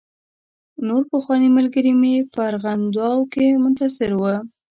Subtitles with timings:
[0.87, 4.23] نور پخواني ملګري مې په ارغنداو کې منتظر و.